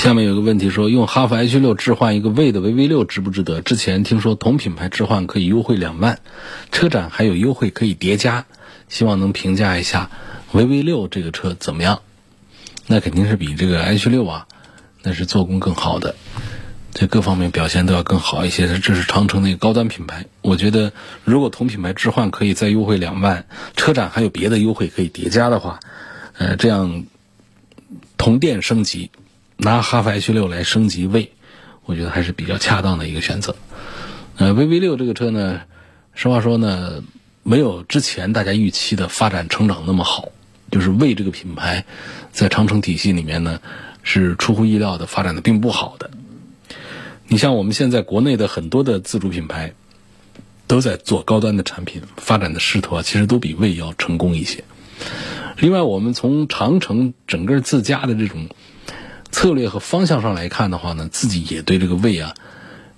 [0.01, 3.61] 下面有个问题说，用哈弗 H 六置换一个魏的 VV 六值不值得？
[3.61, 6.21] 之前听说同品牌置换可以优惠两万，
[6.73, 8.47] 车展还有优惠可以叠加，
[8.89, 10.11] 希望能评价一下
[10.55, 12.01] VV 六这个车怎么样？
[12.87, 14.47] 那肯定是比这个 H 六啊，
[15.03, 16.15] 那是做工更好的，
[16.95, 18.79] 这各方面表现都要更好一些。
[18.79, 23.45] 这是长城的一个高端品牌，我觉得如果同品牌置换可以再优惠两万，
[23.77, 25.79] 车展还有别的优惠可以叠加的话，
[26.39, 27.05] 呃，这样
[28.17, 29.11] 同店升级。
[29.63, 31.33] 拿哈弗 H 六来升级魏，
[31.85, 33.55] 我觉得还是比较恰当的一个选择。
[34.37, 35.61] 呃，VV 六这个车呢，
[36.15, 37.03] 实话说呢，
[37.43, 40.31] 没有之前大家预期的发展成长那么好。
[40.71, 41.85] 就是魏这个品牌，
[42.31, 43.61] 在长城体系里面呢，
[44.05, 46.11] 是出乎意料的发展的并不好的。
[47.27, 49.75] 你像我们现在国内的很多的自主品牌，
[50.69, 54.63] 都在做高端的产品，发展的势头啊，其实都比魏要成功一些。
[55.59, 58.49] 另外，我们从长城整个自家的这种
[59.33, 62.35] 策略和方向上来看的话呢，自己也对这个魏啊，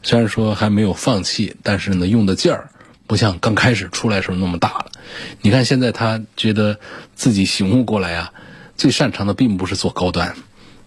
[0.03, 2.71] 虽然说还没有放弃，但是呢，用的劲儿
[3.07, 4.93] 不像刚开始出来时候那么大了。
[5.41, 6.79] 你看现在他觉得
[7.15, 8.33] 自己醒悟过来啊，
[8.77, 10.35] 最擅长的并不是做高端，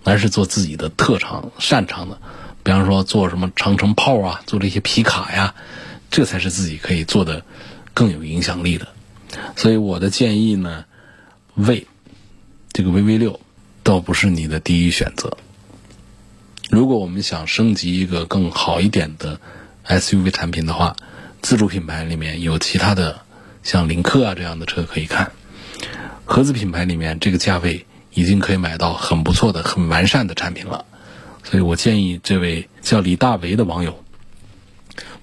[0.04, 2.20] 而是做自己的特长、擅长的，
[2.64, 5.56] 比方说做什么长城炮啊，做这些皮卡呀，
[6.12, 7.44] 这才是自己可以做的
[7.94, 8.88] 更有影响力的。
[9.56, 10.86] 所以我的建议呢。
[11.58, 11.88] 魏，
[12.74, 13.40] 这个 VV 六
[13.86, 15.38] 倒不是你的第一选择。
[16.72, 19.40] 如果我们想升级一个更好一点的
[19.86, 20.96] SUV 产品的话，
[21.44, 23.22] 自主品牌里面有其他的
[23.62, 25.32] 像领克啊这样的车可以看。
[26.26, 30.84] 合资品牌里面这个价位已经可以买到很不错的、很完善的产品了。
[31.44, 34.04] 所以我建议这位叫李大为的网友，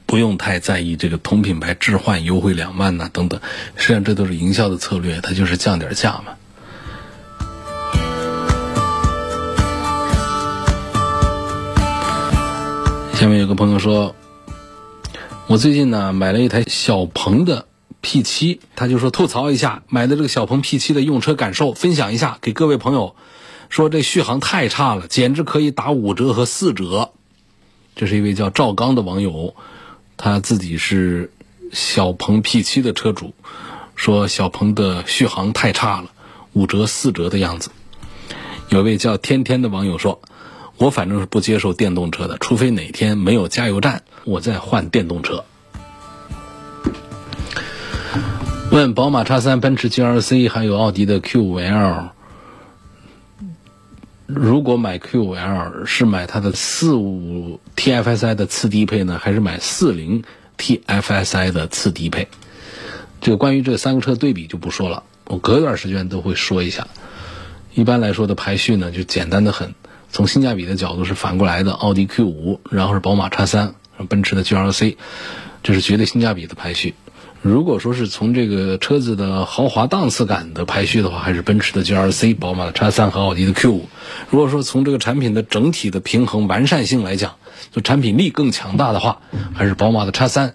[0.06, 3.40] 不用太在意这个同品牌置换优惠两万呐等等，
[3.74, 6.36] 实际上这都是营销的策略，它就是降点价嘛。
[13.22, 14.16] 下面有个朋友说，
[15.46, 17.66] 我最近呢买了一台小鹏的
[18.02, 23.14] P7，他就说吐槽一下买的这个小鹏 P7 的用车感受，分享一下给各位朋友。
[23.68, 27.12] 说这续航太差了，简直可以打五折和四折。
[27.94, 29.54] 这是一位叫赵刚的网友。
[30.16, 31.30] 他自己是
[31.70, 33.34] 小鹏 P7 的车主，
[33.94, 36.10] 说小鹏的续航太差了，
[36.54, 37.70] 五折四折的样子。
[38.70, 40.20] 有位叫天天的网友说
[40.76, 45.44] ：“我反正是不接受电动车的，除非哪天没有加油站，我再换电动车。”
[48.70, 52.08] 问宝马 X3、奔驰 GLC 还有奥迪的 Q5L，
[54.26, 57.60] 如果买 Q5L 是买它的四五。
[57.74, 60.22] TFSI 的次低配呢，还是买四零
[60.56, 62.28] TFSI 的次低配？
[63.20, 66.86] 这个关于这三个车对比就不说了，我隔一段时间都会说一下。
[67.74, 69.74] 一般来说的排序呢，就简单的很。
[70.12, 73.74] 从性价比的角度是反过来的，奥迪 Q 五，然后是宝马 X 三，
[74.10, 74.96] 奔驰的 GLC，
[75.62, 76.94] 这是绝对性价比的排序。
[77.40, 83.88] 如果说是从这个车子的豪华档次感的排序的话，还是奔驰的 GLC、宝马的 X 三和奥迪的 Q 五。
[84.28, 87.36] 如果说从这个产品的整体的平衡完善性来讲，
[87.72, 89.22] 就产品力更强大的话，
[89.54, 90.54] 还是宝马的 X 三，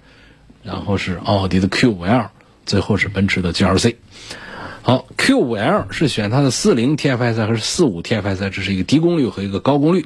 [0.62, 2.30] 然后是奥迪的 Q 五 L，
[2.68, 3.96] 最后是奔驰的 GLC。
[4.88, 8.50] 好，Q 五 L 是选它的四零 TFSI 还是四五 TFSI？
[8.50, 10.06] 这是一个低功率和一个高功率。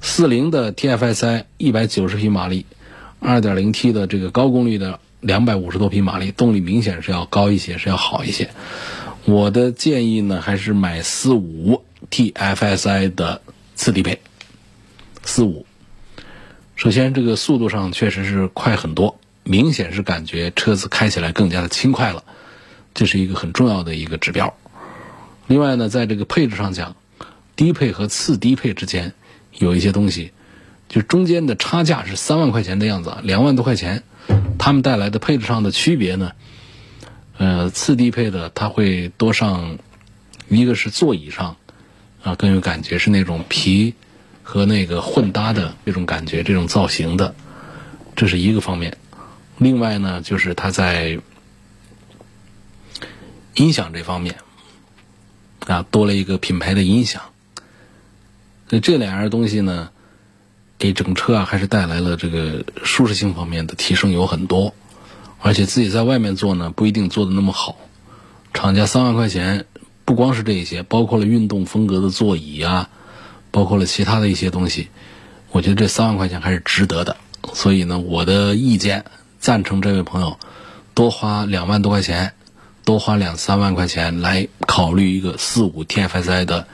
[0.00, 2.64] 四零的 TFSI 一百九十匹马力，
[3.18, 5.00] 二点零 T 的这个高功率的。
[5.20, 8.50] 两百五十多匹马力，动力明显是要高一些，是要好一些。
[9.24, 13.40] 我的建议呢，还是买四五 TFSI 的
[13.74, 14.20] 次低配。
[15.24, 15.66] 四五，
[16.76, 22.22] 首先这个速度上确实是快很多，明显是感觉车子开起来更加的轻快了，
[22.94, 24.54] 这是一个很重要的一个指标。
[25.46, 26.96] 另外呢，在这个配置上讲，
[27.56, 29.12] 低配和次低配之间
[29.52, 30.32] 有一些东西，
[30.88, 34.04] 就中间的差价是三万块钱的样子，两万多块钱。
[34.58, 36.32] 它们带来的配置上的区别呢？
[37.36, 39.78] 呃，次低配的它会多上
[40.48, 41.56] 一个是座椅上
[42.22, 43.92] 啊更有感觉，是那种皮
[44.42, 47.34] 和那个混搭的这种感觉，这种造型的，
[48.16, 48.96] 这是一个方面。
[49.58, 51.18] 另外呢，就是它在
[53.54, 54.36] 音响这方面
[55.66, 57.22] 啊多了一个品牌的音响。
[58.68, 59.90] 那这两样东西呢？
[60.76, 64.74] 给整车啊，还是带来了这个舒适性方面的提升有很多，
[65.40, 67.76] 而且自己在外面做呢，不一定做的那么好。
[68.52, 69.66] 厂家三万块钱，
[70.04, 72.90] 不光是这一些，包括了运动风格的座椅啊，
[73.52, 74.88] 包括了其他的一些东西，
[75.52, 77.16] 我觉得这三万块钱还是值得的。
[77.54, 79.04] 所以呢，我的意见
[79.38, 80.38] 赞成这位朋友
[80.92, 82.34] 多花两万多块钱，
[82.84, 86.66] 多花两三万块钱来考虑一个四五 TFSI 的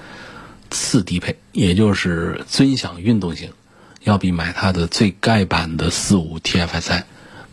[0.70, 3.50] 次低配，也就是尊享运动型。
[4.02, 7.02] 要比买它的最盖版的四五 TFSI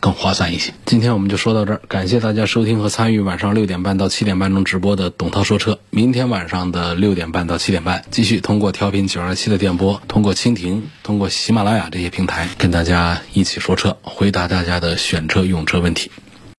[0.00, 0.72] 更划算一些。
[0.86, 5.78] 今天我们就说到这儿，感谢大家收听和参与晚上六点半到七点半中直播的董涛说车。
[5.90, 16.10] 明天晚上的六点半到七点半，继续通过调频九二七的电波，通过蜻蜓、通过喜马拉雅这些平台，跟大家一起说车，回答大家的选车用车问题。